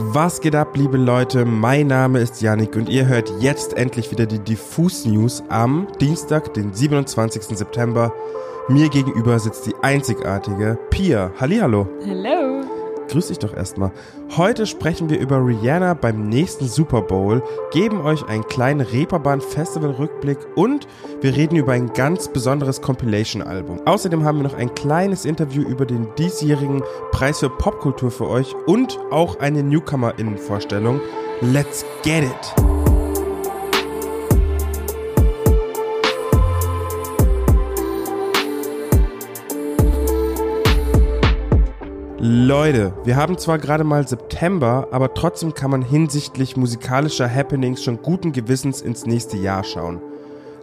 Was 0.00 0.40
geht 0.40 0.54
ab, 0.54 0.76
liebe 0.76 0.96
Leute? 0.96 1.44
Mein 1.44 1.88
Name 1.88 2.20
ist 2.20 2.40
Yannick 2.40 2.76
und 2.76 2.88
ihr 2.88 3.08
hört 3.08 3.32
jetzt 3.40 3.76
endlich 3.76 4.12
wieder 4.12 4.26
die 4.26 4.38
Diffus 4.38 5.04
News 5.04 5.42
am 5.48 5.88
Dienstag, 6.00 6.54
den 6.54 6.72
27. 6.72 7.58
September. 7.58 8.14
Mir 8.68 8.90
gegenüber 8.90 9.40
sitzt 9.40 9.66
die 9.66 9.74
einzigartige 9.82 10.78
Pia. 10.90 11.32
Hallihallo. 11.40 11.88
Hello. 12.04 12.57
Grüß 13.08 13.28
dich 13.28 13.38
doch 13.38 13.54
erstmal. 13.56 13.90
Heute 14.36 14.66
sprechen 14.66 15.08
wir 15.08 15.18
über 15.18 15.44
Rihanna 15.44 15.94
beim 15.94 16.28
nächsten 16.28 16.66
Super 16.66 17.02
Bowl, 17.02 17.42
geben 17.72 18.02
euch 18.02 18.26
einen 18.26 18.46
kleinen 18.46 18.82
Reeperbahn 18.82 19.40
Festival 19.40 19.92
Rückblick 19.92 20.38
und 20.54 20.86
wir 21.20 21.34
reden 21.34 21.56
über 21.56 21.72
ein 21.72 21.92
ganz 21.92 22.28
besonderes 22.28 22.82
Compilation 22.82 23.42
Album. 23.42 23.80
Außerdem 23.86 24.24
haben 24.24 24.38
wir 24.38 24.44
noch 24.44 24.56
ein 24.56 24.74
kleines 24.74 25.24
Interview 25.24 25.62
über 25.62 25.86
den 25.86 26.08
diesjährigen 26.16 26.82
Preis 27.10 27.40
für 27.40 27.50
Popkultur 27.50 28.10
für 28.10 28.28
euch 28.28 28.54
und 28.66 28.98
auch 29.10 29.40
eine 29.40 29.62
Newcomer 29.62 30.18
Innenvorstellung. 30.18 31.00
Let's 31.40 31.84
get 32.02 32.24
it! 32.24 32.77
Leute, 42.20 42.92
wir 43.04 43.14
haben 43.14 43.38
zwar 43.38 43.58
gerade 43.58 43.84
mal 43.84 44.08
September, 44.08 44.88
aber 44.90 45.14
trotzdem 45.14 45.54
kann 45.54 45.70
man 45.70 45.82
hinsichtlich 45.82 46.56
musikalischer 46.56 47.32
Happenings 47.32 47.84
schon 47.84 48.02
guten 48.02 48.32
Gewissens 48.32 48.82
ins 48.82 49.06
nächste 49.06 49.36
Jahr 49.36 49.62
schauen. 49.62 50.00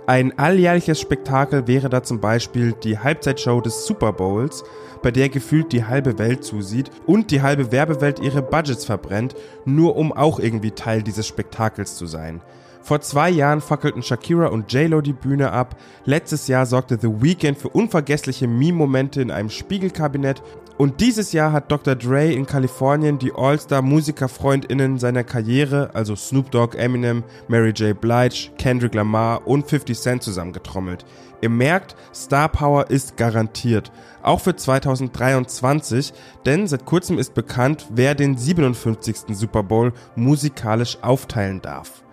Ein 0.05 0.38
alljährliches 0.38 0.99
Spektakel 0.99 1.66
wäre 1.66 1.88
da 1.88 2.04
zum 2.04 2.20
Beispiel 2.20 2.73
die 2.73 2.99
Halbzeitshow 2.99 3.62
des 3.62 3.86
Super 3.86 4.12
Bowls, 4.12 4.66
bei 5.02 5.12
der 5.12 5.30
gefühlt 5.30 5.72
die 5.72 5.86
halbe 5.86 6.20
Welt 6.20 6.44
zusieht 6.44 6.91
und 7.05 7.32
die 7.32 7.41
halbe 7.41 7.72
Werbewelt 7.72 8.20
ihre 8.20 8.41
Budgets 8.41 8.84
verbrennt, 8.84 9.34
nur 9.63 9.96
um 9.96 10.12
auch 10.12 10.40
irgendwie 10.40 10.72
Teil 10.72 11.04
dieses 11.04 11.26
Spektakels 11.26 11.96
zu 11.96 12.05
sein. 12.05 12.41
Vor 12.85 13.02
zwei 13.02 13.32
Jahren 13.32 13.62
fackelten 13.62 14.04
Shakira 14.04 14.48
und 14.48 14.71
J-Lo 14.71 15.02
die 15.02 15.12
Bühne 15.12 15.52
ab. 15.52 15.76
Letztes 16.04 16.48
Jahr 16.48 16.68
sorgte 16.68 16.99
The 17.02 17.20
Weeknd 17.20 17.58
für 17.58 17.70
unvergessliche 17.70 18.48
Meme-Momente 18.48 19.24
in 19.24 19.32
einem 19.32 19.49
Spiegelkabinett. 19.49 20.43
Und 20.77 20.99
dieses 20.99 21.31
Jahr 21.31 21.54
hat 21.54 21.71
Dr. 21.71 21.95
Dre 21.95 22.31
in 22.31 22.45
Kalifornien 22.45 23.18
die 23.18 23.31
All-Star-MusikerfreundInnen 23.34 24.99
seiner 24.99 25.23
Karriere, 25.23 25.91
also 25.93 26.15
Snoop 26.15 26.51
Dogg, 26.51 26.77
Eminem, 26.77 27.23
Mary 27.48 27.70
J. 27.70 27.99
Blige, 27.99 28.49
Kendrick 28.57 28.93
Lamar 28.93 29.48
und 29.48 29.68
50 29.68 29.98
Cent 29.98 30.23
zusammengetrommelt. 30.23 31.05
Ihr 31.41 31.49
merkt, 31.49 31.96
Star 32.13 32.49
Power 32.49 32.90
ist 32.90 33.15
garantiert. 33.15 33.91
Auch 34.21 34.41
für 34.41 34.55
2023, 34.55 36.13
denn 36.46 36.68
seit 36.68 36.85
kurzem 36.85 37.20
ist 37.20 37.34
bekannt, 37.34 37.87
wer 37.91 38.15
den 38.15 38.37
57. 38.37 39.35
Super 39.35 39.63
Bowl 39.63 39.93
musikalisch 40.15 40.98
aufteilen 41.01 41.62
darf 41.62 42.05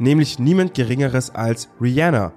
nämlich 0.00 0.38
niemand 0.38 0.74
Geringeres 0.74 1.30
als 1.30 1.68
Rihanna. 1.80 2.32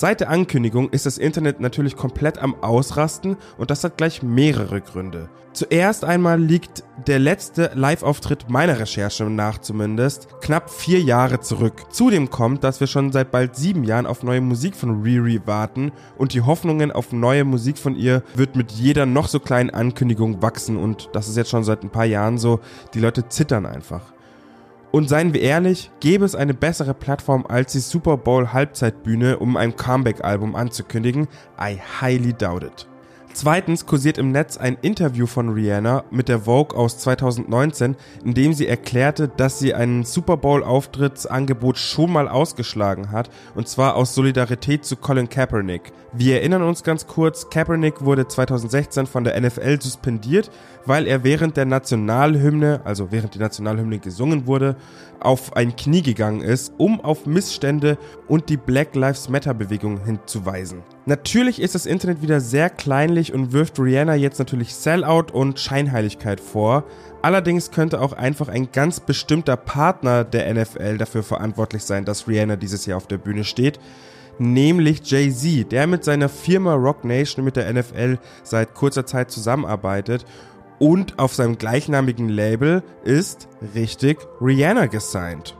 Seit 0.00 0.20
der 0.20 0.30
Ankündigung 0.30 0.90
ist 0.90 1.06
das 1.06 1.18
Internet 1.18 1.58
natürlich 1.58 1.96
komplett 1.96 2.38
am 2.38 2.54
Ausrasten 2.62 3.36
und 3.56 3.72
das 3.72 3.82
hat 3.82 3.96
gleich 3.96 4.22
mehrere 4.22 4.80
Gründe. 4.80 5.28
Zuerst 5.52 6.04
einmal 6.04 6.40
liegt 6.40 6.84
der 7.08 7.18
letzte 7.18 7.72
Live-Auftritt 7.74 8.48
meiner 8.48 8.78
Recherche 8.78 9.24
nach 9.24 9.58
zumindest 9.58 10.28
knapp 10.40 10.70
vier 10.70 11.00
Jahre 11.00 11.40
zurück. 11.40 11.86
Zudem 11.90 12.30
kommt, 12.30 12.62
dass 12.62 12.78
wir 12.78 12.86
schon 12.86 13.10
seit 13.10 13.32
bald 13.32 13.56
sieben 13.56 13.82
Jahren 13.82 14.06
auf 14.06 14.22
neue 14.22 14.40
Musik 14.40 14.76
von 14.76 15.02
Riri 15.02 15.40
warten 15.46 15.90
und 16.16 16.32
die 16.32 16.42
Hoffnungen 16.42 16.92
auf 16.92 17.10
neue 17.10 17.42
Musik 17.42 17.76
von 17.76 17.96
ihr 17.96 18.22
wird 18.36 18.54
mit 18.54 18.70
jeder 18.70 19.04
noch 19.04 19.26
so 19.26 19.40
kleinen 19.40 19.70
Ankündigung 19.70 20.40
wachsen 20.42 20.76
und 20.76 21.08
das 21.12 21.28
ist 21.28 21.36
jetzt 21.36 21.50
schon 21.50 21.64
seit 21.64 21.82
ein 21.82 21.90
paar 21.90 22.04
Jahren 22.04 22.38
so. 22.38 22.60
Die 22.94 23.00
Leute 23.00 23.28
zittern 23.28 23.66
einfach. 23.66 24.12
Und 24.90 25.08
seien 25.08 25.34
wir 25.34 25.42
ehrlich, 25.42 25.90
gäbe 26.00 26.24
es 26.24 26.34
eine 26.34 26.54
bessere 26.54 26.94
Plattform 26.94 27.44
als 27.46 27.72
die 27.72 27.80
Super 27.80 28.16
Bowl 28.16 28.52
Halbzeitbühne, 28.52 29.38
um 29.38 29.56
ein 29.56 29.76
Comeback-Album 29.76 30.56
anzukündigen? 30.56 31.28
I 31.60 31.78
highly 32.00 32.32
doubt 32.32 32.64
it. 32.64 32.87
Zweitens 33.40 33.86
kursiert 33.86 34.18
im 34.18 34.32
Netz 34.32 34.56
ein 34.56 34.76
Interview 34.82 35.26
von 35.26 35.50
Rihanna 35.50 36.02
mit 36.10 36.28
der 36.28 36.40
Vogue 36.40 36.76
aus 36.76 36.98
2019, 36.98 37.94
in 38.24 38.34
dem 38.34 38.52
sie 38.52 38.66
erklärte, 38.66 39.28
dass 39.28 39.60
sie 39.60 39.74
ein 39.74 40.02
Super 40.02 40.36
Bowl 40.36 40.64
Auftrittsangebot 40.64 41.78
schon 41.78 42.12
mal 42.12 42.26
ausgeschlagen 42.26 43.12
hat, 43.12 43.30
und 43.54 43.68
zwar 43.68 43.94
aus 43.94 44.16
Solidarität 44.16 44.84
zu 44.84 44.96
Colin 44.96 45.28
Kaepernick. 45.28 45.92
Wir 46.12 46.38
erinnern 46.40 46.64
uns 46.64 46.82
ganz 46.82 47.06
kurz, 47.06 47.48
Kaepernick 47.48 48.04
wurde 48.04 48.26
2016 48.26 49.06
von 49.06 49.22
der 49.22 49.40
NFL 49.40 49.80
suspendiert, 49.80 50.50
weil 50.84 51.06
er 51.06 51.22
während 51.22 51.56
der 51.56 51.66
Nationalhymne, 51.66 52.80
also 52.82 53.12
während 53.12 53.36
die 53.36 53.38
Nationalhymne 53.38 54.00
gesungen 54.00 54.48
wurde, 54.48 54.74
auf 55.20 55.56
ein 55.56 55.76
Knie 55.76 56.02
gegangen 56.02 56.40
ist, 56.40 56.72
um 56.76 57.00
auf 57.00 57.24
Missstände 57.24 57.98
und 58.26 58.48
die 58.48 58.56
Black 58.56 58.96
Lives 58.96 59.28
Matter 59.28 59.54
Bewegung 59.54 60.04
hinzuweisen. 60.04 60.82
Natürlich 61.08 61.58
ist 61.62 61.74
das 61.74 61.86
Internet 61.86 62.20
wieder 62.20 62.38
sehr 62.38 62.68
kleinlich 62.68 63.32
und 63.32 63.54
wirft 63.54 63.78
Rihanna 63.78 64.14
jetzt 64.14 64.38
natürlich 64.38 64.74
Sellout 64.74 65.32
und 65.32 65.58
Scheinheiligkeit 65.58 66.38
vor. 66.38 66.84
Allerdings 67.22 67.70
könnte 67.70 68.02
auch 68.02 68.12
einfach 68.12 68.48
ein 68.48 68.72
ganz 68.72 69.00
bestimmter 69.00 69.56
Partner 69.56 70.22
der 70.22 70.52
NFL 70.52 70.98
dafür 70.98 71.22
verantwortlich 71.22 71.84
sein, 71.84 72.04
dass 72.04 72.28
Rihanna 72.28 72.56
dieses 72.56 72.84
Jahr 72.84 72.98
auf 72.98 73.06
der 73.06 73.16
Bühne 73.16 73.44
steht 73.44 73.80
nämlich 74.40 75.00
Jay-Z, 75.10 75.72
der 75.72 75.88
mit 75.88 76.04
seiner 76.04 76.28
Firma 76.28 76.74
Rock 76.74 77.04
Nation 77.04 77.44
mit 77.44 77.56
der 77.56 77.72
NFL 77.72 78.18
seit 78.44 78.72
kurzer 78.72 79.04
Zeit 79.04 79.32
zusammenarbeitet 79.32 80.24
und 80.78 81.18
auf 81.18 81.34
seinem 81.34 81.58
gleichnamigen 81.58 82.28
Label 82.28 82.84
ist 83.02 83.48
richtig 83.74 84.18
Rihanna 84.40 84.86
gesigned. 84.86 85.57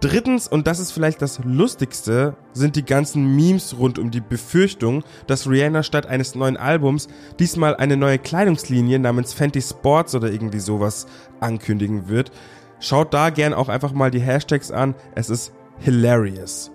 Drittens, 0.00 0.48
und 0.48 0.66
das 0.66 0.78
ist 0.78 0.92
vielleicht 0.92 1.20
das 1.20 1.40
Lustigste, 1.44 2.34
sind 2.54 2.74
die 2.74 2.86
ganzen 2.86 3.36
Memes 3.36 3.76
rund 3.78 3.98
um 3.98 4.10
die 4.10 4.22
Befürchtung, 4.22 5.04
dass 5.26 5.46
Rihanna 5.46 5.82
statt 5.82 6.06
eines 6.06 6.34
neuen 6.34 6.56
Albums 6.56 7.08
diesmal 7.38 7.76
eine 7.76 7.98
neue 7.98 8.18
Kleidungslinie 8.18 8.98
namens 8.98 9.34
Fenty 9.34 9.60
Sports 9.60 10.14
oder 10.14 10.32
irgendwie 10.32 10.60
sowas 10.60 11.06
ankündigen 11.40 12.08
wird. 12.08 12.32
Schaut 12.78 13.12
da 13.12 13.28
gern 13.28 13.52
auch 13.52 13.68
einfach 13.68 13.92
mal 13.92 14.10
die 14.10 14.22
Hashtags 14.22 14.70
an, 14.70 14.94
es 15.14 15.28
ist 15.28 15.52
hilarious. 15.80 16.70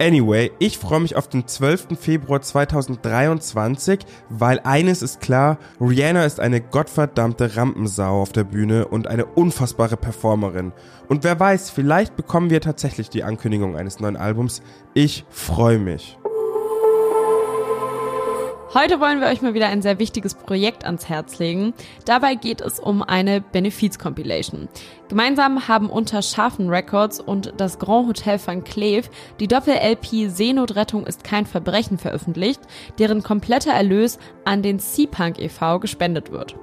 Anyway, 0.00 0.50
ich 0.58 0.78
freue 0.78 1.00
mich 1.00 1.14
auf 1.14 1.28
den 1.28 1.46
12. 1.46 1.98
Februar 1.98 2.42
2023, 2.42 4.00
weil 4.28 4.58
eines 4.64 5.02
ist 5.02 5.20
klar, 5.20 5.58
Rihanna 5.80 6.24
ist 6.24 6.40
eine 6.40 6.60
gottverdammte 6.60 7.56
Rampensau 7.56 8.20
auf 8.20 8.32
der 8.32 8.44
Bühne 8.44 8.88
und 8.88 9.06
eine 9.06 9.24
unfassbare 9.24 9.96
Performerin. 9.96 10.72
Und 11.08 11.22
wer 11.22 11.38
weiß, 11.38 11.70
vielleicht 11.70 12.16
bekommen 12.16 12.50
wir 12.50 12.60
tatsächlich 12.60 13.08
die 13.08 13.22
Ankündigung 13.22 13.76
eines 13.76 14.00
neuen 14.00 14.16
Albums. 14.16 14.62
Ich 14.94 15.24
freue 15.30 15.78
mich. 15.78 16.18
Heute 18.74 18.98
wollen 18.98 19.20
wir 19.20 19.28
euch 19.28 19.40
mal 19.40 19.54
wieder 19.54 19.68
ein 19.68 19.82
sehr 19.82 20.00
wichtiges 20.00 20.34
Projekt 20.34 20.84
ans 20.84 21.08
Herz 21.08 21.38
legen. 21.38 21.74
Dabei 22.06 22.34
geht 22.34 22.60
es 22.60 22.80
um 22.80 23.04
eine 23.04 23.40
Benefiz-Compilation. 23.40 24.68
Gemeinsam 25.08 25.68
haben 25.68 25.88
unter 25.88 26.22
Scharfen 26.22 26.68
Records 26.68 27.20
und 27.20 27.52
das 27.56 27.78
Grand 27.78 28.08
Hotel 28.08 28.40
Van 28.44 28.64
Cleef 28.64 29.08
die 29.38 29.46
Doppel-LP 29.46 30.28
Seenotrettung 30.28 31.06
ist 31.06 31.22
kein 31.22 31.46
Verbrechen 31.46 31.98
veröffentlicht, 31.98 32.62
deren 32.98 33.22
kompletter 33.22 33.70
Erlös 33.70 34.18
an 34.44 34.62
den 34.62 34.80
Sea-Punk 34.80 35.38
e.V. 35.38 35.78
gespendet 35.78 36.32
wird. 36.32 36.56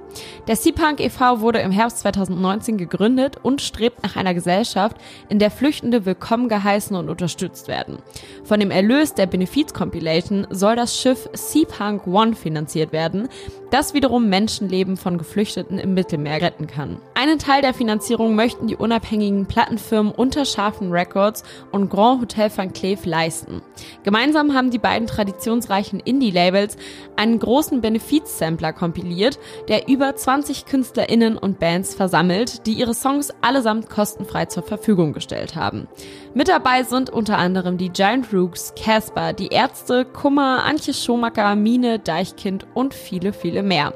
Der 0.48 0.56
Sea-Punk 0.56 1.00
e.V. 1.00 1.40
wurde 1.40 1.60
im 1.60 1.70
Herbst 1.70 2.00
2019 2.00 2.76
gegründet 2.76 3.38
und 3.42 3.62
strebt 3.62 4.02
nach 4.02 4.16
einer 4.16 4.34
Gesellschaft, 4.34 4.98
in 5.30 5.38
der 5.38 5.50
Flüchtende 5.50 6.04
willkommen 6.04 6.50
geheißen 6.50 6.94
und 6.94 7.08
unterstützt 7.08 7.68
werden. 7.68 7.98
Von 8.44 8.60
dem 8.60 8.70
Erlös 8.70 9.14
der 9.14 9.26
Benefiz-Compilation 9.26 10.46
soll 10.50 10.76
das 10.76 11.00
Schiff 11.00 11.30
Sea-Punk 11.32 12.01
One 12.06 12.34
finanziert 12.34 12.92
werden, 12.92 13.28
das 13.70 13.94
wiederum 13.94 14.28
Menschenleben 14.28 14.96
von 14.96 15.16
Geflüchteten 15.16 15.78
im 15.78 15.94
Mittelmeer 15.94 16.42
retten 16.42 16.66
kann. 16.66 16.98
Einen 17.14 17.38
Teil 17.38 17.62
der 17.62 17.72
Finanzierung 17.72 18.34
möchten 18.34 18.66
die 18.66 18.76
unabhängigen 18.76 19.46
Plattenfirmen 19.46 20.12
Unterschafen 20.12 20.92
Records 20.92 21.42
und 21.70 21.88
Grand 21.88 22.20
Hotel 22.20 22.50
Van 22.54 22.72
Cleef 22.72 23.06
leisten. 23.06 23.62
Gemeinsam 24.02 24.54
haben 24.54 24.70
die 24.70 24.78
beiden 24.78 25.06
traditionsreichen 25.06 26.00
Indie-Labels 26.00 26.76
einen 27.16 27.38
großen 27.38 27.80
Benefiz-Sampler 27.80 28.72
kompiliert, 28.72 29.38
der 29.68 29.88
über 29.88 30.14
20 30.14 30.66
KünstlerInnen 30.66 31.38
und 31.38 31.58
Bands 31.58 31.94
versammelt, 31.94 32.66
die 32.66 32.74
ihre 32.74 32.94
Songs 32.94 33.32
allesamt 33.40 33.88
kostenfrei 33.88 34.46
zur 34.46 34.62
Verfügung 34.62 35.12
gestellt 35.12 35.56
haben. 35.56 35.88
Mit 36.34 36.48
dabei 36.48 36.82
sind 36.82 37.10
unter 37.10 37.38
anderem 37.38 37.76
die 37.78 37.90
Giant 37.90 38.32
Rooks, 38.32 38.74
Casper, 38.74 39.32
die 39.32 39.48
Ärzte, 39.48 40.04
Kummer, 40.04 40.64
Antje 40.64 40.94
Schomacker, 40.94 41.54
Mine, 41.56 41.91
Deichkind 41.98 42.66
und 42.74 42.94
viele, 42.94 43.32
viele 43.32 43.62
mehr. 43.62 43.94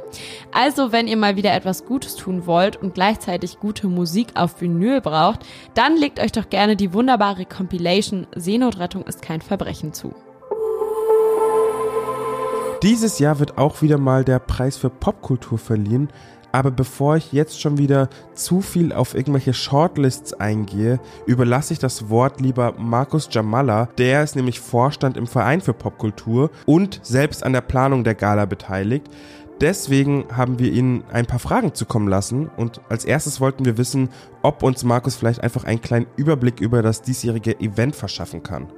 Also, 0.52 0.92
wenn 0.92 1.08
ihr 1.08 1.16
mal 1.16 1.36
wieder 1.36 1.54
etwas 1.54 1.84
Gutes 1.84 2.16
tun 2.16 2.46
wollt 2.46 2.76
und 2.76 2.94
gleichzeitig 2.94 3.58
gute 3.58 3.88
Musik 3.88 4.28
auf 4.34 4.60
Vinyl 4.60 5.00
braucht, 5.00 5.40
dann 5.74 5.96
legt 5.96 6.20
euch 6.20 6.32
doch 6.32 6.48
gerne 6.48 6.76
die 6.76 6.92
wunderbare 6.92 7.44
Compilation 7.44 8.26
Seenotrettung 8.34 9.04
ist 9.04 9.22
kein 9.22 9.40
Verbrechen 9.40 9.92
zu. 9.92 10.14
Dieses 12.82 13.18
Jahr 13.18 13.38
wird 13.38 13.56
auch 13.56 13.80
wieder 13.80 13.98
mal 13.98 14.24
der 14.24 14.38
Preis 14.38 14.76
für 14.76 14.90
Popkultur 14.90 15.58
verliehen. 15.58 16.08
Aber 16.52 16.70
bevor 16.70 17.16
ich 17.16 17.32
jetzt 17.32 17.60
schon 17.60 17.78
wieder 17.78 18.08
zu 18.34 18.60
viel 18.60 18.92
auf 18.92 19.14
irgendwelche 19.14 19.52
Shortlists 19.52 20.32
eingehe, 20.34 21.00
überlasse 21.26 21.74
ich 21.74 21.78
das 21.78 22.08
Wort 22.08 22.40
lieber 22.40 22.74
Markus 22.78 23.28
Jamalla. 23.30 23.88
Der 23.98 24.22
ist 24.22 24.36
nämlich 24.36 24.60
Vorstand 24.60 25.16
im 25.16 25.26
Verein 25.26 25.60
für 25.60 25.74
Popkultur 25.74 26.50
und 26.64 27.00
selbst 27.02 27.44
an 27.44 27.52
der 27.52 27.60
Planung 27.60 28.04
der 28.04 28.14
Gala 28.14 28.46
beteiligt. 28.46 29.08
Deswegen 29.60 30.26
haben 30.30 30.58
wir 30.58 30.70
Ihnen 30.70 31.02
ein 31.10 31.24
paar 31.24 31.38
Fragen 31.38 31.72
zukommen 31.72 32.08
lassen 32.08 32.50
und 32.56 32.82
als 32.90 33.06
erstes 33.06 33.40
wollten 33.40 33.64
wir 33.64 33.78
wissen, 33.78 34.10
ob 34.42 34.62
uns 34.62 34.84
Markus 34.84 35.16
vielleicht 35.16 35.42
einfach 35.42 35.64
einen 35.64 35.80
kleinen 35.80 36.06
Überblick 36.16 36.60
über 36.60 36.82
das 36.82 37.00
diesjährige 37.00 37.58
Event 37.60 37.96
verschaffen 37.96 38.42
kann. 38.42 38.68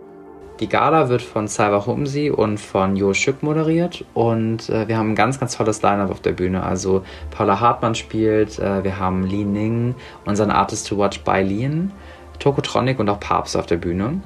Die 0.61 0.69
Gala 0.69 1.09
wird 1.09 1.23
von 1.23 1.47
Salva 1.47 1.87
Humsi 1.87 2.31
und 2.31 2.59
von 2.59 2.97
Jo 2.97 3.15
Schück 3.15 3.45
moderiert 3.45 4.05
und 4.13 4.69
äh, 4.69 4.89
wir 4.89 4.99
haben 4.99 5.11
ein 5.11 5.15
ganz, 5.15 5.39
ganz 5.39 5.57
tolles 5.57 5.83
Line-Up 5.83 6.11
auf 6.11 6.21
der 6.21 6.33
Bühne. 6.33 6.65
Also 6.65 7.05
Paula 7.31 7.61
Hartmann 7.61 7.95
spielt, 7.95 8.59
äh, 8.59 8.83
wir 8.83 8.99
haben 8.99 9.25
Li 9.25 9.45
Ning, 9.45 9.95
unseren 10.25 10.51
Artist 10.51 10.89
to 10.89 10.99
Watch 10.99 11.21
bei 11.21 11.45
Lien, 11.45 11.93
Tokotronic 12.41 12.99
und 12.99 13.09
auch 13.09 13.21
Papst 13.21 13.57
auf 13.57 13.67
der 13.67 13.77
Bühne. 13.77 14.21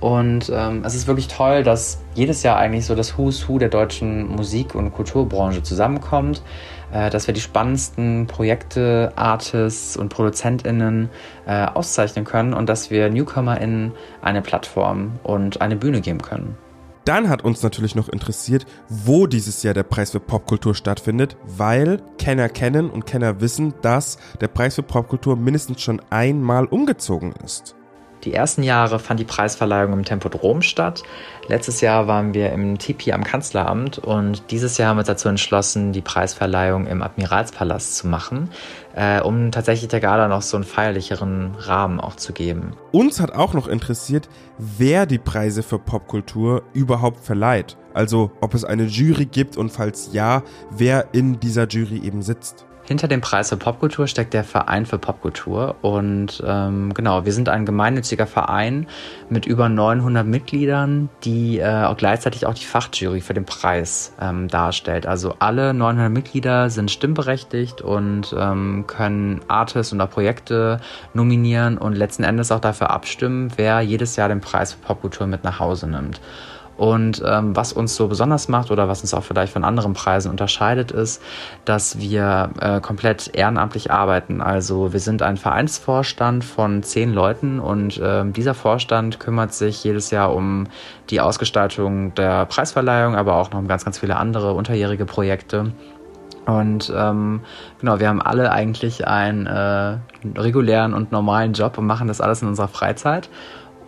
Und 0.00 0.50
ähm, 0.54 0.82
es 0.84 0.94
ist 0.94 1.08
wirklich 1.08 1.26
toll, 1.26 1.64
dass 1.64 1.98
jedes 2.14 2.42
Jahr 2.44 2.56
eigentlich 2.56 2.86
so 2.86 2.94
das 2.94 3.18
Who's 3.18 3.48
Who 3.48 3.58
der 3.58 3.68
deutschen 3.68 4.28
Musik- 4.28 4.74
und 4.74 4.92
Kulturbranche 4.92 5.62
zusammenkommt, 5.62 6.42
äh, 6.92 7.10
dass 7.10 7.26
wir 7.26 7.34
die 7.34 7.40
spannendsten 7.40 8.28
Projekte, 8.28 9.12
Artists 9.16 9.96
und 9.96 10.08
ProduzentInnen 10.08 11.10
äh, 11.46 11.64
auszeichnen 11.66 12.24
können 12.24 12.54
und 12.54 12.68
dass 12.68 12.90
wir 12.90 13.10
NewcomerInnen 13.10 13.92
eine 14.22 14.40
Plattform 14.40 15.18
und 15.24 15.60
eine 15.60 15.74
Bühne 15.74 16.00
geben 16.00 16.22
können. 16.22 16.56
Dann 17.04 17.30
hat 17.30 17.42
uns 17.42 17.62
natürlich 17.62 17.94
noch 17.94 18.10
interessiert, 18.10 18.66
wo 18.90 19.26
dieses 19.26 19.62
Jahr 19.62 19.72
der 19.72 19.82
Preis 19.82 20.10
für 20.10 20.20
Popkultur 20.20 20.74
stattfindet, 20.74 21.38
weil 21.42 22.02
Kenner 22.18 22.50
kennen 22.50 22.90
und 22.90 23.06
Kenner 23.06 23.40
wissen, 23.40 23.72
dass 23.80 24.18
der 24.42 24.48
Preis 24.48 24.74
für 24.74 24.82
Popkultur 24.82 25.34
mindestens 25.34 25.80
schon 25.80 26.02
einmal 26.10 26.66
umgezogen 26.66 27.32
ist. 27.42 27.77
Die 28.24 28.34
ersten 28.34 28.62
Jahre 28.62 28.98
fand 28.98 29.20
die 29.20 29.24
Preisverleihung 29.24 29.92
im 29.92 30.04
Tempodrom 30.04 30.62
statt. 30.62 31.02
Letztes 31.46 31.80
Jahr 31.80 32.06
waren 32.06 32.34
wir 32.34 32.52
im 32.52 32.78
Tipi 32.78 33.12
am 33.12 33.24
Kanzleramt 33.24 33.98
und 33.98 34.50
dieses 34.50 34.76
Jahr 34.76 34.90
haben 34.90 34.96
wir 34.96 35.00
uns 35.00 35.08
dazu 35.08 35.28
entschlossen, 35.28 35.92
die 35.92 36.02
Preisverleihung 36.02 36.86
im 36.86 37.02
Admiralspalast 37.02 37.96
zu 37.96 38.06
machen, 38.06 38.50
äh, 38.94 39.20
um 39.20 39.50
tatsächlich 39.50 39.88
der 39.88 40.00
Gala 40.00 40.28
noch 40.28 40.42
so 40.42 40.56
einen 40.56 40.64
feierlicheren 40.64 41.54
Rahmen 41.56 42.00
auch 42.00 42.16
zu 42.16 42.32
geben. 42.32 42.76
Uns 42.92 43.20
hat 43.20 43.32
auch 43.32 43.54
noch 43.54 43.66
interessiert, 43.66 44.28
wer 44.58 45.06
die 45.06 45.18
Preise 45.18 45.62
für 45.62 45.78
Popkultur 45.78 46.64
überhaupt 46.74 47.24
verleiht. 47.24 47.78
Also 47.94 48.30
ob 48.40 48.54
es 48.54 48.64
eine 48.64 48.84
Jury 48.84 49.24
gibt 49.24 49.56
und 49.56 49.70
falls 49.70 50.10
ja, 50.12 50.42
wer 50.70 51.08
in 51.12 51.40
dieser 51.40 51.66
Jury 51.66 51.98
eben 52.04 52.22
sitzt. 52.22 52.67
Hinter 52.88 53.06
dem 53.06 53.20
Preis 53.20 53.50
für 53.50 53.58
Popkultur 53.58 54.06
steckt 54.06 54.32
der 54.32 54.44
Verein 54.44 54.86
für 54.86 54.96
Popkultur. 54.96 55.76
Und 55.82 56.42
ähm, 56.46 56.94
genau, 56.94 57.26
wir 57.26 57.34
sind 57.34 57.50
ein 57.50 57.66
gemeinnütziger 57.66 58.26
Verein 58.26 58.86
mit 59.28 59.44
über 59.44 59.68
900 59.68 60.26
Mitgliedern, 60.26 61.10
die 61.22 61.58
äh, 61.58 61.84
auch 61.84 61.98
gleichzeitig 61.98 62.46
auch 62.46 62.54
die 62.54 62.64
Fachjury 62.64 63.20
für 63.20 63.34
den 63.34 63.44
Preis 63.44 64.14
ähm, 64.22 64.48
darstellt. 64.48 65.06
Also 65.06 65.34
alle 65.38 65.74
900 65.74 66.10
Mitglieder 66.10 66.70
sind 66.70 66.90
stimmberechtigt 66.90 67.82
und 67.82 68.34
ähm, 68.34 68.86
können 68.86 69.42
Artists 69.48 69.92
oder 69.92 70.06
Projekte 70.06 70.80
nominieren 71.12 71.76
und 71.76 71.94
letzten 71.94 72.24
Endes 72.24 72.50
auch 72.50 72.60
dafür 72.60 72.88
abstimmen, 72.88 73.52
wer 73.56 73.82
jedes 73.82 74.16
Jahr 74.16 74.30
den 74.30 74.40
Preis 74.40 74.72
für 74.72 74.78
Popkultur 74.78 75.26
mit 75.26 75.44
nach 75.44 75.60
Hause 75.60 75.88
nimmt. 75.88 76.22
Und 76.78 77.20
ähm, 77.26 77.56
was 77.56 77.72
uns 77.72 77.96
so 77.96 78.06
besonders 78.06 78.48
macht 78.48 78.70
oder 78.70 78.88
was 78.88 79.00
uns 79.02 79.12
auch 79.12 79.24
vielleicht 79.24 79.52
von 79.52 79.64
anderen 79.64 79.94
Preisen 79.94 80.30
unterscheidet, 80.30 80.92
ist, 80.92 81.20
dass 81.64 81.98
wir 81.98 82.50
äh, 82.60 82.80
komplett 82.80 83.34
ehrenamtlich 83.34 83.90
arbeiten. 83.90 84.40
Also 84.40 84.92
wir 84.92 85.00
sind 85.00 85.20
ein 85.20 85.36
Vereinsvorstand 85.36 86.44
von 86.44 86.84
zehn 86.84 87.12
Leuten 87.12 87.58
und 87.58 87.98
äh, 87.98 88.24
dieser 88.30 88.54
Vorstand 88.54 89.18
kümmert 89.18 89.52
sich 89.52 89.82
jedes 89.82 90.12
Jahr 90.12 90.32
um 90.32 90.68
die 91.10 91.20
Ausgestaltung 91.20 92.14
der 92.14 92.46
Preisverleihung, 92.46 93.16
aber 93.16 93.34
auch 93.34 93.50
noch 93.50 93.58
um 93.58 93.66
ganz, 93.66 93.84
ganz 93.84 93.98
viele 93.98 94.14
andere 94.14 94.52
unterjährige 94.52 95.04
Projekte. 95.04 95.72
Und 96.46 96.90
ähm, 96.96 97.40
genau, 97.80 97.98
wir 97.98 98.08
haben 98.08 98.22
alle 98.22 98.52
eigentlich 98.52 99.06
einen 99.06 99.46
äh, 99.46 99.98
regulären 100.38 100.94
und 100.94 101.12
normalen 101.12 101.52
Job 101.52 101.76
und 101.76 101.86
machen 101.86 102.08
das 102.08 102.20
alles 102.20 102.40
in 102.40 102.48
unserer 102.48 102.68
Freizeit. 102.68 103.28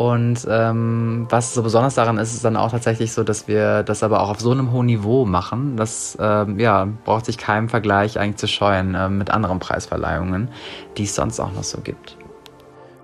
Und 0.01 0.47
ähm, 0.49 1.27
was 1.29 1.53
so 1.53 1.63
besonders 1.63 1.95
daran 1.95 2.17
ist, 2.17 2.33
ist 2.33 2.43
dann 2.43 2.57
auch 2.57 2.71
tatsächlich 2.71 3.13
so, 3.13 3.23
dass 3.23 3.49
wir 3.49 3.83
das 3.83 4.03
aber 4.03 4.23
auch 4.23 4.31
auf 4.31 4.41
so 4.41 4.51
einem 4.51 4.73
hohen 4.73 4.87
Niveau 4.87 5.27
machen. 5.27 5.77
Das 5.77 6.17
ähm, 6.19 6.59
ja, 6.59 6.89
braucht 7.05 7.27
sich 7.27 7.37
keinem 7.37 7.69
Vergleich 7.69 8.19
eigentlich 8.19 8.37
zu 8.37 8.49
scheuen 8.49 8.95
äh, 8.95 9.11
mit 9.11 9.29
anderen 9.29 9.59
Preisverleihungen, 9.59 10.49
die 10.97 11.03
es 11.03 11.15
sonst 11.15 11.39
auch 11.39 11.53
noch 11.53 11.65
so 11.65 11.83
gibt. 11.83 12.17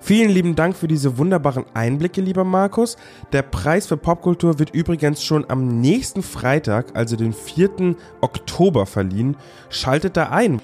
Vielen 0.00 0.30
lieben 0.30 0.54
Dank 0.54 0.74
für 0.74 0.88
diese 0.88 1.18
wunderbaren 1.18 1.66
Einblicke, 1.74 2.22
lieber 2.22 2.44
Markus. 2.44 2.96
Der 3.32 3.42
Preis 3.42 3.88
für 3.88 3.98
Popkultur 3.98 4.58
wird 4.58 4.70
übrigens 4.70 5.22
schon 5.22 5.44
am 5.50 5.82
nächsten 5.82 6.22
Freitag, 6.22 6.96
also 6.96 7.16
den 7.16 7.34
4. 7.34 7.94
Oktober, 8.22 8.86
verliehen. 8.86 9.36
Schaltet 9.68 10.16
da 10.16 10.30
ein. 10.30 10.62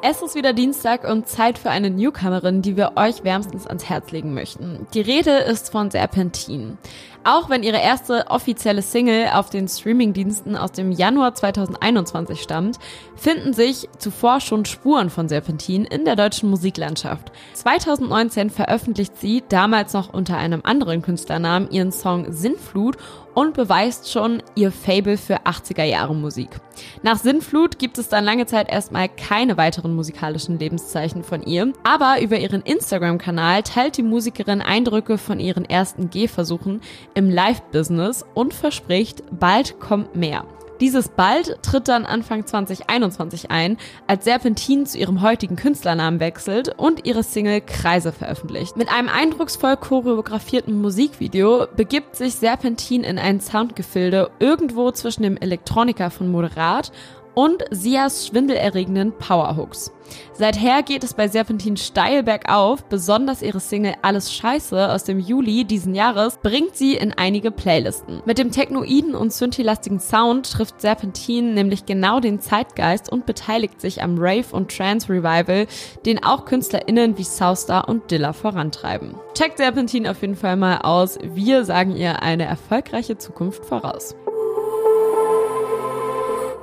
Es 0.00 0.22
ist 0.22 0.36
wieder 0.36 0.52
Dienstag 0.52 1.02
und 1.02 1.26
Zeit 1.26 1.58
für 1.58 1.70
eine 1.70 1.90
Newcomerin, 1.90 2.62
die 2.62 2.76
wir 2.76 2.92
euch 2.94 3.24
wärmstens 3.24 3.66
ans 3.66 3.88
Herz 3.88 4.12
legen 4.12 4.32
möchten. 4.32 4.86
Die 4.94 5.00
Rede 5.00 5.38
ist 5.38 5.72
von 5.72 5.90
Serpentin. 5.90 6.78
Auch 7.24 7.50
wenn 7.50 7.62
ihre 7.62 7.80
erste 7.80 8.26
offizielle 8.28 8.82
Single 8.82 9.28
auf 9.34 9.50
den 9.50 9.68
Streamingdiensten 9.68 10.56
aus 10.56 10.72
dem 10.72 10.92
Januar 10.92 11.34
2021 11.34 12.40
stammt, 12.40 12.78
finden 13.16 13.52
sich 13.52 13.88
zuvor 13.98 14.40
schon 14.40 14.64
Spuren 14.64 15.10
von 15.10 15.28
Serpentin 15.28 15.84
in 15.84 16.04
der 16.04 16.16
deutschen 16.16 16.48
Musiklandschaft. 16.48 17.32
2019 17.54 18.50
veröffentlicht 18.50 19.16
sie, 19.18 19.42
damals 19.48 19.92
noch 19.92 20.12
unter 20.12 20.36
einem 20.38 20.60
anderen 20.64 21.02
Künstlernamen, 21.02 21.70
ihren 21.70 21.92
Song 21.92 22.32
Sinnflut 22.32 22.96
und 23.38 23.54
beweist 23.54 24.10
schon 24.10 24.42
ihr 24.56 24.72
Fable 24.72 25.16
für 25.16 25.42
80er 25.42 25.84
Jahre 25.84 26.12
Musik. 26.12 26.48
Nach 27.04 27.18
Sinnflut 27.18 27.78
gibt 27.78 27.96
es 27.98 28.08
dann 28.08 28.24
lange 28.24 28.46
Zeit 28.46 28.68
erstmal 28.68 29.08
keine 29.08 29.56
weiteren 29.56 29.94
musikalischen 29.94 30.58
Lebenszeichen 30.58 31.22
von 31.22 31.44
ihr, 31.44 31.72
aber 31.84 32.20
über 32.20 32.36
ihren 32.36 32.62
Instagram-Kanal 32.62 33.62
teilt 33.62 33.96
die 33.96 34.02
Musikerin 34.02 34.60
Eindrücke 34.60 35.18
von 35.18 35.38
ihren 35.38 35.64
ersten 35.64 36.10
Gehversuchen 36.10 36.80
im 37.18 37.28
Live-Business 37.28 38.24
und 38.34 38.54
verspricht, 38.54 39.24
bald 39.32 39.80
kommt 39.80 40.14
mehr. 40.14 40.44
Dieses 40.80 41.08
bald 41.08 41.60
tritt 41.64 41.88
dann 41.88 42.06
Anfang 42.06 42.46
2021 42.46 43.50
ein, 43.50 43.76
als 44.06 44.24
Serpentin 44.24 44.86
zu 44.86 44.96
ihrem 44.96 45.20
heutigen 45.20 45.56
Künstlernamen 45.56 46.20
wechselt 46.20 46.72
und 46.76 47.04
ihre 47.04 47.24
Single 47.24 47.60
Kreise 47.60 48.12
veröffentlicht. 48.12 48.76
Mit 48.76 48.88
einem 48.88 49.08
eindrucksvoll 49.08 49.76
choreografierten 49.76 50.80
Musikvideo 50.80 51.66
begibt 51.74 52.14
sich 52.14 52.36
Serpentin 52.36 53.02
in 53.02 53.18
ein 53.18 53.40
Soundgefilde 53.40 54.30
irgendwo 54.38 54.92
zwischen 54.92 55.24
dem 55.24 55.36
Elektroniker 55.36 56.10
von 56.10 56.30
Moderat 56.30 56.92
und 57.38 57.64
Sias 57.70 58.26
schwindelerregenden 58.26 59.12
Powerhooks. 59.12 59.92
Seither 60.32 60.82
geht 60.82 61.04
es 61.04 61.14
bei 61.14 61.28
Serpentin 61.28 61.76
steil 61.76 62.24
bergauf, 62.24 62.82
besonders 62.86 63.42
ihre 63.42 63.60
Single 63.60 63.94
Alles 64.02 64.34
Scheiße 64.34 64.90
aus 64.90 65.04
dem 65.04 65.20
Juli 65.20 65.64
diesen 65.64 65.94
Jahres 65.94 66.38
bringt 66.42 66.74
sie 66.74 66.96
in 66.96 67.12
einige 67.12 67.52
Playlisten. 67.52 68.22
Mit 68.26 68.38
dem 68.38 68.50
technoiden 68.50 69.14
und 69.14 69.32
synthilastigen 69.32 70.00
Sound 70.00 70.50
trifft 70.50 70.80
Serpentin 70.80 71.54
nämlich 71.54 71.86
genau 71.86 72.18
den 72.18 72.40
Zeitgeist 72.40 73.08
und 73.08 73.24
beteiligt 73.24 73.80
sich 73.80 74.02
am 74.02 74.18
Rave- 74.18 74.52
und 74.52 74.76
Trance-Revival, 74.76 75.68
den 76.06 76.24
auch 76.24 76.44
KünstlerInnen 76.44 77.18
wie 77.18 77.24
Soustar 77.24 77.88
und 77.88 78.10
Dilla 78.10 78.32
vorantreiben. 78.32 79.14
Checkt 79.34 79.58
Serpentin 79.58 80.08
auf 80.08 80.22
jeden 80.22 80.34
Fall 80.34 80.56
mal 80.56 80.78
aus. 80.78 81.20
Wir 81.22 81.64
sagen 81.64 81.94
ihr 81.94 82.20
eine 82.20 82.46
erfolgreiche 82.46 83.16
Zukunft 83.16 83.64
voraus. 83.64 84.16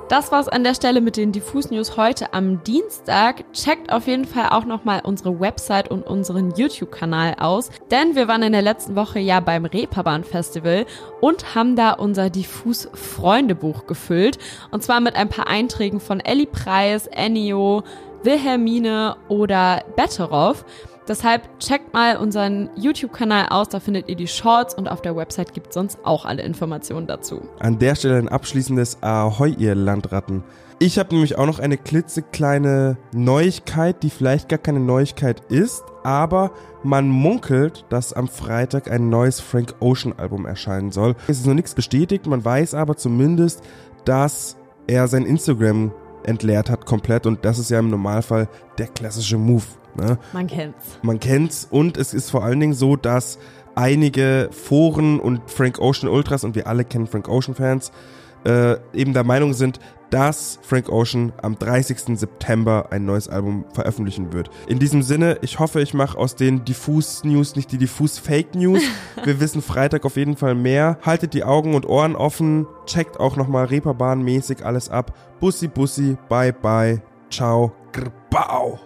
Das 0.08 0.30
war's 0.30 0.46
an 0.46 0.62
der 0.62 0.74
Stelle 0.74 1.00
mit 1.00 1.16
den 1.16 1.32
Diffus 1.32 1.72
News 1.72 1.96
heute 1.96 2.32
am 2.32 2.62
Dienstag. 2.62 3.44
Checkt 3.52 3.92
auf 3.92 4.06
jeden 4.06 4.24
Fall 4.24 4.50
auch 4.50 4.64
nochmal 4.64 5.00
unsere 5.02 5.40
Website 5.40 5.90
und 5.90 6.06
unseren 6.06 6.54
YouTube-Kanal 6.54 7.34
aus, 7.40 7.70
denn 7.90 8.14
wir 8.14 8.28
waren 8.28 8.44
in 8.44 8.52
der 8.52 8.62
letzten 8.62 8.94
Woche 8.94 9.18
ja 9.18 9.40
beim 9.40 9.64
Reeperbahn 9.64 10.22
Festival 10.22 10.86
und 11.20 11.56
haben 11.56 11.74
da 11.74 11.90
unser 11.90 12.30
Diffus 12.30 12.88
Freundebuch 12.94 13.88
gefüllt. 13.88 14.38
Und 14.70 14.84
zwar 14.84 15.00
mit 15.00 15.16
ein 15.16 15.28
paar 15.28 15.48
Einträgen 15.48 15.98
von 15.98 16.20
Ellie 16.20 16.46
Preis, 16.46 17.08
Ennio, 17.08 17.82
Wilhelmine 18.22 19.16
oder 19.26 19.82
Betteroff. 19.96 20.64
Deshalb 21.08 21.60
checkt 21.60 21.94
mal 21.94 22.16
unseren 22.16 22.68
YouTube-Kanal 22.74 23.46
aus, 23.50 23.68
da 23.68 23.78
findet 23.78 24.08
ihr 24.08 24.16
die 24.16 24.26
Shorts 24.26 24.74
und 24.74 24.88
auf 24.88 25.02
der 25.02 25.14
Website 25.14 25.54
gibt 25.54 25.68
es 25.68 25.74
sonst 25.74 25.98
auch 26.04 26.24
alle 26.24 26.42
Informationen 26.42 27.06
dazu. 27.06 27.42
An 27.60 27.78
der 27.78 27.94
Stelle 27.94 28.16
ein 28.16 28.28
abschließendes 28.28 29.02
Ahoi, 29.02 29.50
ihr 29.50 29.76
Landratten. 29.76 30.42
Ich 30.78 30.98
habe 30.98 31.14
nämlich 31.14 31.38
auch 31.38 31.46
noch 31.46 31.58
eine 31.58 31.78
klitzekleine 31.78 32.98
Neuigkeit, 33.12 34.02
die 34.02 34.10
vielleicht 34.10 34.48
gar 34.48 34.58
keine 34.58 34.80
Neuigkeit 34.80 35.40
ist, 35.48 35.84
aber 36.02 36.50
man 36.82 37.08
munkelt, 37.08 37.86
dass 37.88 38.12
am 38.12 38.28
Freitag 38.28 38.90
ein 38.90 39.08
neues 39.08 39.40
Frank 39.40 39.76
Ocean 39.80 40.12
Album 40.18 40.44
erscheinen 40.44 40.90
soll. 40.90 41.14
Es 41.28 41.38
ist 41.38 41.46
noch 41.46 41.54
nichts 41.54 41.74
bestätigt, 41.74 42.26
man 42.26 42.44
weiß 42.44 42.74
aber 42.74 42.96
zumindest, 42.96 43.62
dass 44.04 44.56
er 44.86 45.08
sein 45.08 45.24
Instagram 45.24 45.92
entleert 46.24 46.68
hat 46.68 46.84
komplett 46.84 47.26
und 47.26 47.44
das 47.44 47.58
ist 47.58 47.70
ja 47.70 47.78
im 47.78 47.88
Normalfall 47.88 48.48
der 48.76 48.88
klassische 48.88 49.38
Move. 49.38 49.64
Ne? 49.96 50.18
Man 50.32 50.46
kennt's. 50.46 50.98
Man 51.02 51.20
kennt's 51.20 51.66
und 51.70 51.96
es 51.96 52.14
ist 52.14 52.30
vor 52.30 52.44
allen 52.44 52.60
Dingen 52.60 52.74
so, 52.74 52.96
dass 52.96 53.38
einige 53.74 54.48
Foren 54.52 55.20
und 55.20 55.50
Frank 55.50 55.78
Ocean 55.78 56.08
Ultras 56.08 56.44
und 56.44 56.54
wir 56.54 56.66
alle 56.66 56.84
kennen 56.84 57.06
Frank 57.06 57.28
Ocean 57.28 57.54
Fans 57.54 57.92
äh, 58.44 58.76
eben 58.92 59.12
der 59.12 59.24
Meinung 59.24 59.52
sind, 59.52 59.80
dass 60.10 60.60
Frank 60.62 60.88
Ocean 60.88 61.32
am 61.42 61.58
30. 61.58 62.18
September 62.18 62.86
ein 62.90 63.04
neues 63.04 63.28
Album 63.28 63.64
veröffentlichen 63.72 64.32
wird. 64.32 64.50
In 64.68 64.78
diesem 64.78 65.02
Sinne, 65.02 65.38
ich 65.42 65.58
hoffe, 65.58 65.80
ich 65.80 65.94
mache 65.94 66.16
aus 66.16 66.36
den 66.36 66.64
Diffus 66.64 67.24
News 67.24 67.56
nicht 67.56 67.72
die 67.72 67.78
Diffus 67.78 68.18
Fake 68.18 68.54
News. 68.54 68.82
Wir 69.24 69.40
wissen 69.40 69.62
Freitag 69.62 70.04
auf 70.04 70.16
jeden 70.16 70.36
Fall 70.36 70.54
mehr. 70.54 70.98
Haltet 71.02 71.34
die 71.34 71.42
Augen 71.42 71.74
und 71.74 71.86
Ohren 71.86 72.14
offen. 72.14 72.66
Checkt 72.86 73.18
auch 73.18 73.36
nochmal 73.36 73.66
Reeperbahn-mäßig 73.66 74.62
alles 74.62 74.88
ab. 74.88 75.16
Bussi, 75.40 75.66
Bussi, 75.66 76.16
bye, 76.28 76.52
bye. 76.52 77.02
Ciao. 77.30 77.72
Grbau. 77.92 78.78